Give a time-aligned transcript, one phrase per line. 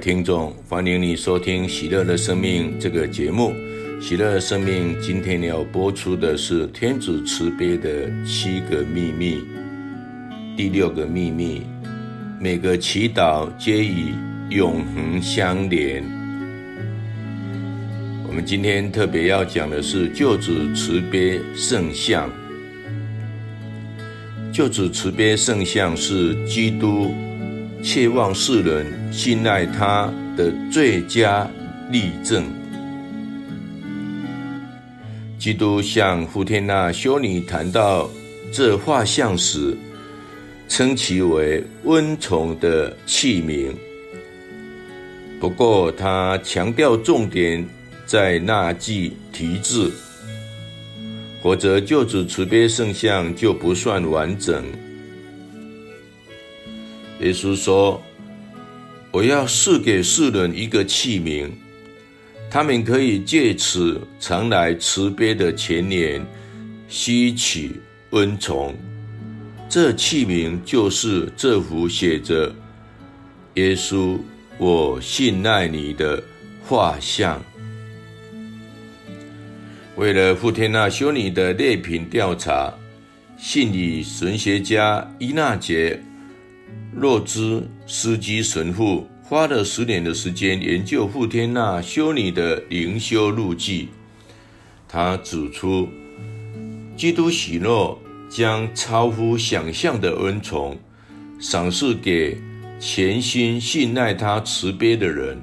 [0.00, 3.52] 听众，欢迎你收听《喜乐的生命》这个节目。
[4.02, 9.42] 《喜乐的生命》今天要播出的是天主慈悲的七个秘密，
[10.56, 11.64] 第六个秘密：
[12.40, 14.14] 每个祈祷皆与
[14.48, 16.02] 永恒相连。
[18.26, 22.30] 我们今天特别要讲的是救主慈悲圣像。
[24.50, 27.14] 救主慈悲圣像是基督。
[27.82, 31.48] 切望世人信赖他的最佳
[31.90, 32.44] 例证。
[35.38, 38.10] 基督向傅天娜修女谈到
[38.52, 39.76] 这画像时，
[40.68, 43.72] 称其为温从的器皿。
[45.40, 47.66] 不过，他强调重点
[48.04, 49.90] 在那句题字，
[51.42, 54.62] 否则救主慈悲圣像就不算完整。
[57.20, 58.00] 耶稣说
[59.12, 61.50] ：“我要赐给世人一个器皿，
[62.48, 66.24] 他们可以借此常来慈悲的前年
[66.88, 68.72] 吸取温从。
[69.68, 72.54] 这器皿就是这幅写着
[73.54, 74.16] ‘耶稣，
[74.58, 76.22] 我信赖你’的
[76.64, 77.42] 画像。
[79.96, 82.72] 为了傅天娜修女的列品调查，
[83.36, 86.00] 信理神学家伊纳杰。”
[86.92, 93.88] 洛兹斯基神父花了十年的时间研究傅天娜修女的灵修路记。
[94.88, 95.88] 他指出，
[96.96, 97.96] 基督喜诺
[98.28, 100.76] 将超乎想象的恩宠
[101.38, 102.36] 赏赐给
[102.80, 105.40] 全心信赖他慈悲的人，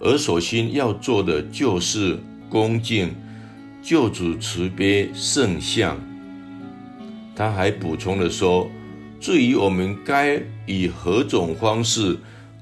[0.00, 2.18] 而首先要做的就是
[2.48, 3.14] 恭敬
[3.82, 6.00] 救主慈悲圣像。
[7.36, 8.66] 他还补充了说。
[9.24, 12.14] 至于我们该以何种方式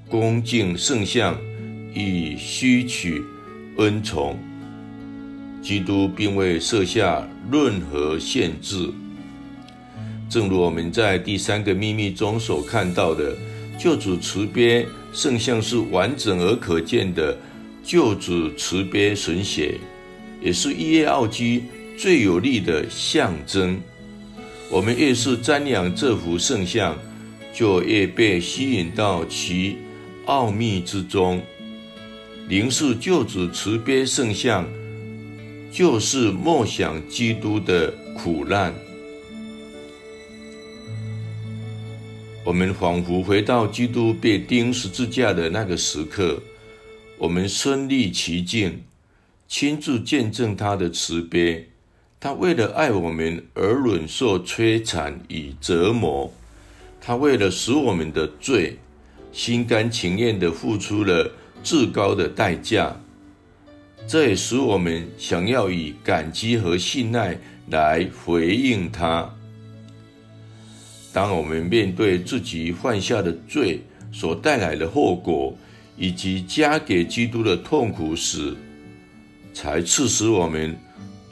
[0.08, 1.36] 恭敬圣像，
[1.92, 3.20] 以吸取
[3.78, 4.38] 恩宠，
[5.60, 8.88] 基督并未设下任何限制。
[10.30, 13.36] 正如我们在第三个秘密中所看到的，
[13.76, 17.36] 救主慈悲圣像是完整而可见的
[17.82, 19.80] 救主慈悲神血，
[20.40, 21.64] 也是伊耶奥基
[21.98, 23.80] 最有力的象征。
[24.72, 26.96] 我们越是瞻仰这幅圣像，
[27.52, 29.76] 就越被吸引到其
[30.24, 31.42] 奥秘之中。
[32.48, 34.66] 凝视救主慈悲圣像，
[35.70, 38.72] 就是默想基督的苦难。
[42.42, 46.42] 我们仿佛回到基督被钉十字架的那个时刻，
[47.18, 48.82] 我们身历其境，
[49.46, 51.68] 亲自见证他的慈悲。
[52.24, 56.32] 他为了爱我们而忍受摧残与折磨，
[57.00, 58.78] 他为了使我们的罪，
[59.32, 61.28] 心甘情愿地付出了
[61.64, 62.96] 至高的代价。
[64.06, 67.36] 这也使我们想要以感激和信赖
[67.70, 69.28] 来回应他。
[71.12, 75.52] 当我们面对自己犯下的罪所带来的后果，
[75.96, 78.54] 以及加给基督的痛苦时，
[79.52, 80.78] 才促使我们。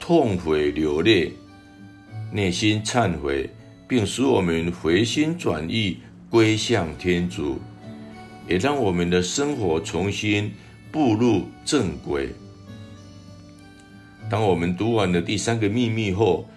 [0.01, 1.31] 痛悔流泪，
[2.33, 3.47] 内心忏悔，
[3.87, 7.59] 并使我们回心转意归向天主，
[8.47, 10.51] 也让我们的生活重新
[10.91, 12.29] 步入正轨。
[14.27, 16.49] 当我们读完了第三个秘密后，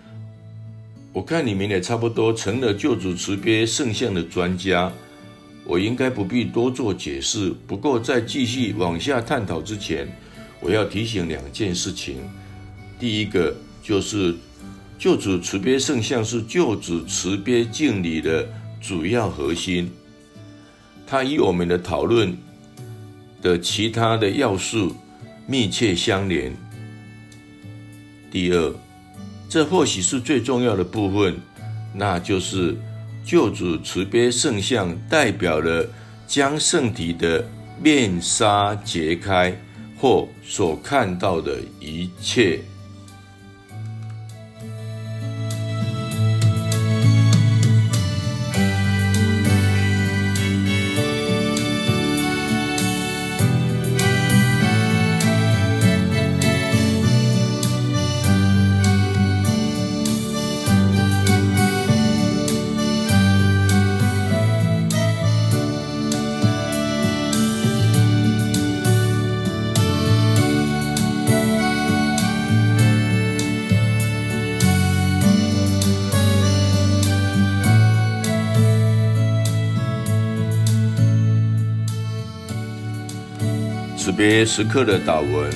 [1.13, 4.91] 我看你们也差不多成了救主慈悲圣像的专家，
[5.67, 7.55] 我应该不必多做解释。
[7.67, 10.09] 不过，在继续往下探讨之前，
[10.61, 12.17] 我要提醒两件事情。
[12.99, 14.35] 第一个就是
[14.99, 18.49] 救主慈悲圣像是救主慈悲敬礼的
[18.81, 19.91] 主要核心，
[21.07, 22.37] 它与我们的讨论
[23.43, 24.95] 的其他的要素
[25.47, 26.53] 密切相连。
[28.31, 28.75] 第二，
[29.49, 31.37] 这或许是最重要的部分，
[31.95, 32.77] 那就是
[33.25, 35.87] 救主慈悲圣像代表了
[36.27, 37.47] 将圣体的
[37.83, 39.55] 面纱揭开
[39.99, 42.61] 或所看到的一切。
[84.17, 85.51] 别时刻的祷文，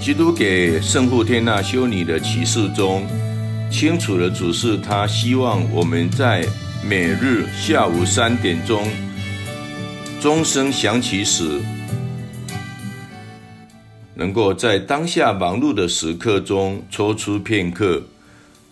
[0.00, 3.06] 基督给圣父天娜修女的启示中，
[3.70, 6.46] 清楚的指示他希望我们在
[6.82, 8.88] 每日下午三点钟
[10.18, 11.60] 钟声响起时，
[14.14, 18.02] 能够在当下忙碌的时刻中抽出片刻，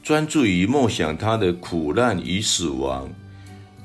[0.03, 3.07] 专注于默想他的苦难与死亡。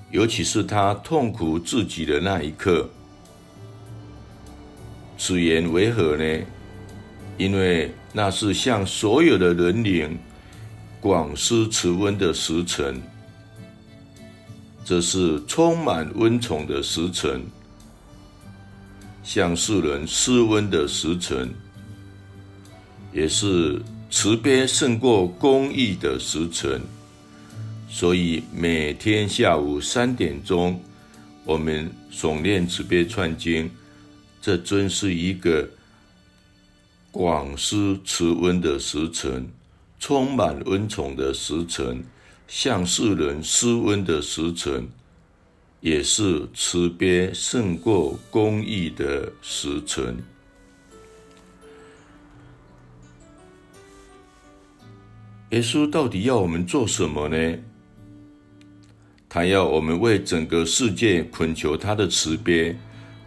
[0.10, 2.90] 尤其是他痛苦至极的那一刻，
[5.20, 6.40] 此言为何呢？
[7.38, 10.18] 因为那是向所有的人灵
[11.02, 13.02] 广施慈温的时辰，
[14.86, 17.42] 这是充满温宠的时辰，
[19.22, 21.54] 向世人施温的时辰，
[23.12, 26.82] 也是慈悲胜过公义的时辰。
[27.90, 30.82] 所以每天下午三点钟，
[31.44, 33.70] 我们诵念慈悲串经，
[34.42, 35.70] 这真是一个
[37.12, 39.50] 广施慈温的时辰，
[40.00, 42.04] 充满恩宠的时辰，
[42.48, 44.88] 向世人施温的时辰，
[45.82, 50.18] 也是慈悲胜过公义的时辰。
[55.50, 57.58] 耶稣到底要我们做什么呢？
[59.28, 62.78] 他要我们为整个世界恳求他的慈悲，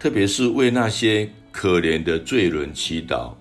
[0.03, 3.33] 特别是为那些可怜的罪人祈祷。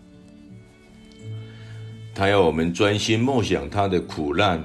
[2.14, 4.62] 他要我们专心默想他的苦难，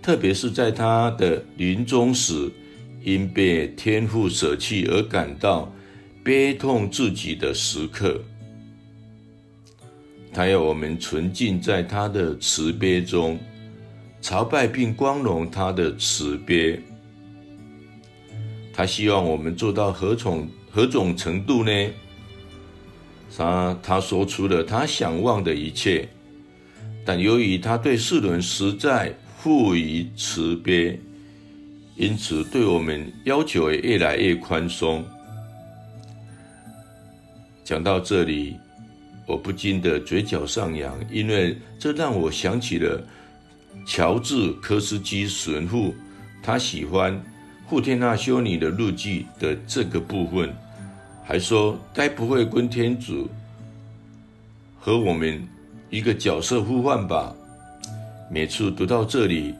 [0.00, 2.50] 特别是在他的临终时，
[3.02, 5.70] 因被天父舍弃而感到
[6.24, 8.18] 悲痛至极的时刻。
[10.32, 13.38] 他要我们沉浸在他的慈悲中，
[14.22, 16.80] 朝拜并光荣他的慈悲。
[18.72, 21.70] 他希望我们做到何种何种程度呢？
[23.36, 26.08] 他他说出了他想忘的一切，
[27.04, 30.98] 但由于他对世人实在富于慈悲，
[31.96, 35.04] 因此对我们要求也越来越宽松。
[37.64, 38.56] 讲到这里，
[39.26, 43.02] 我不禁的嘴角上扬，因为这让我想起了
[43.86, 45.94] 乔治·科斯基神父，
[46.42, 47.22] 他喜欢。
[47.72, 50.54] 布天娜修女的日记的这个部分，
[51.24, 53.26] 还说该不会跟天主
[54.78, 55.42] 和我们
[55.88, 57.34] 一个角色互换吧？
[58.30, 59.54] 每次读到这里，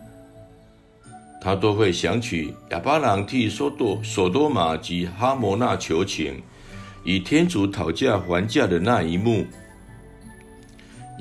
[1.41, 6.35] 他都会想起亚巴郎替索多索多玛及哈摩纳求情，
[7.05, 9.47] 与天主讨价还价的那一幕。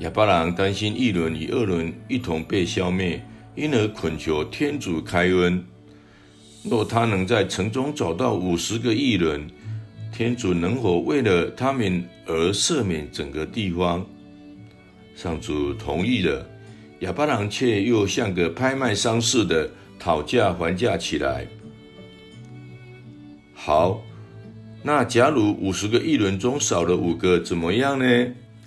[0.00, 3.24] 亚巴郎担心一轮与二轮一同被消灭，
[3.54, 5.64] 因而恳求天主开恩。
[6.64, 9.50] 若他能在城中找到五十个义人，
[10.12, 14.06] 天主能否为了他们而赦免整个地方？
[15.16, 16.46] 上主同意了，
[17.00, 21.46] 亚巴郎却又像个拍卖商似的讨价还价起来。
[23.52, 24.00] 好，
[24.82, 28.04] 那假如五十个义人中少了五个，怎么样呢？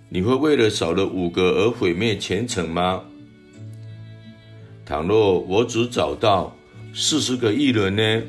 [0.10, 3.04] 你会为了少了五个而毁灭前程吗？
[4.86, 6.54] 倘若我只找到。
[6.98, 8.24] 四十个义人呢？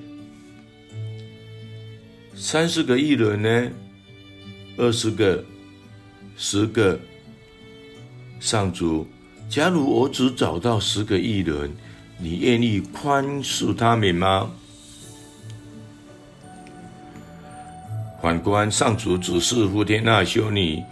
[2.34, 3.70] 三十个义人呢？
[4.76, 5.44] 二十个？
[6.36, 6.98] 十个？
[8.40, 9.06] 上主，
[9.48, 11.70] 假如我只找到十个义人，
[12.18, 14.50] 你愿意宽恕他们吗？
[18.20, 20.82] 反观上主指示傅天那修女，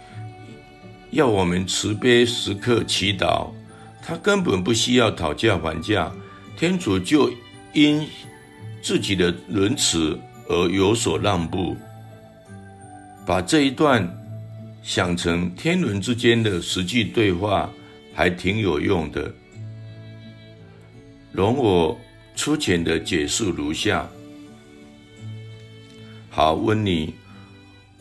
[1.11, 3.49] 要我们慈悲时刻祈祷，
[4.01, 6.09] 他根本不需要讨价还价，
[6.57, 7.29] 天主就。
[7.75, 8.07] 因
[8.81, 10.17] 自己的仁慈
[10.47, 11.75] 而有所让步，
[13.25, 14.09] 把这一段
[14.81, 17.69] 想成天伦之间的实际对话，
[18.13, 19.29] 还挺有用的。
[21.33, 21.99] 容我
[22.33, 24.07] 粗浅的解释如下：
[26.29, 27.13] 好，问你，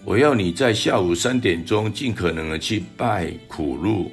[0.05, 4.13] 我要你在下午三点钟尽可能的去拜苦路，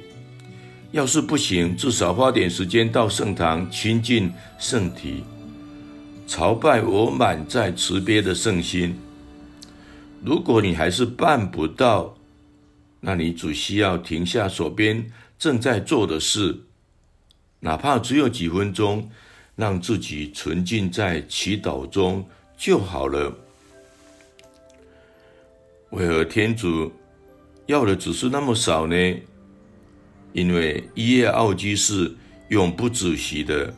[0.90, 5.22] 要是不行，至少花点时间到圣堂亲近圣体。
[6.34, 8.98] 朝拜我满载慈悲的圣心。
[10.24, 12.16] 如果你还是办不到，
[13.00, 16.58] 那你只需要停下手边正在做的事，
[17.60, 19.10] 哪怕只有几分钟，
[19.56, 23.30] 让自己沉浸在祈祷中就好了。
[25.90, 26.90] 为何天主
[27.66, 28.96] 要的只是那么少呢？
[30.32, 32.10] 因为依夜奥基是
[32.48, 33.74] 永不止息的。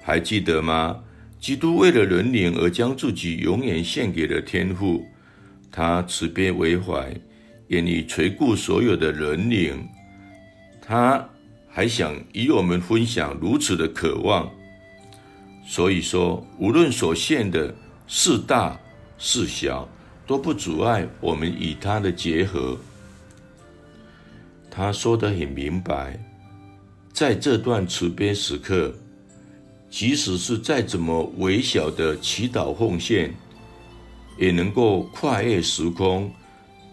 [0.00, 1.02] 还记得吗？
[1.40, 5.06] 基督为了人灵而将自己永远献给了天父，
[5.70, 7.14] 他慈悲为怀，
[7.68, 9.88] 愿意垂顾所有的人灵。
[10.80, 11.28] 他
[11.68, 14.50] 还想与我们分享如此的渴望。
[15.66, 17.74] 所以说，无论所献的
[18.06, 18.78] 是大
[19.18, 19.88] 是小，
[20.26, 22.76] 都不阻碍我们与他的结合。
[24.70, 26.18] 他说得很明白，
[27.12, 28.94] 在这段慈悲时刻，
[29.90, 33.32] 即使是再怎么微小的祈祷奉献，
[34.38, 36.30] 也能够跨越时空，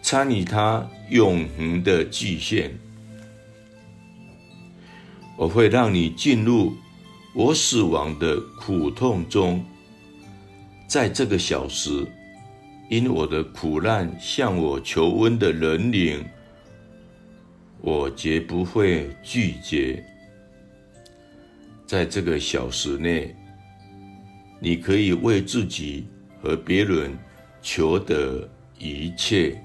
[0.01, 2.73] 参与他永恒的祭献。
[5.37, 6.73] 我会让你进入
[7.33, 9.63] 我死亡的苦痛中，
[10.87, 12.07] 在这个小时，
[12.89, 16.23] 因我的苦难向我求温的人灵，
[17.81, 20.01] 我绝不会拒绝。
[21.85, 23.35] 在这个小时内，
[24.59, 26.07] 你可以为自己
[26.41, 27.17] 和别人。
[27.67, 29.59] 求得一切，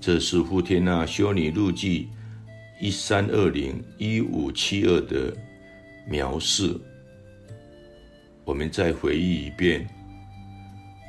[0.00, 2.08] 这是富天那修女日记
[2.80, 5.30] 一三二零一五七二的
[6.08, 6.80] 描述。
[8.42, 9.86] 我们再回忆一遍：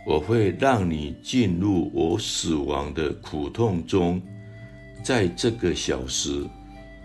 [0.06, 4.22] 我会让你进入我死亡的苦痛中，
[5.02, 6.46] 在这个小时，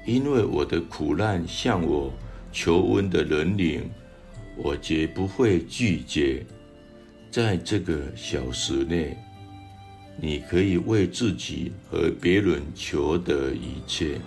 [0.05, 2.13] 因为我的苦难向我
[2.53, 3.89] 求温的人灵，
[4.57, 6.45] 我绝不会拒绝。
[7.31, 9.17] 在这个小时内，
[10.21, 14.19] 你可以为自己和别人求得一切。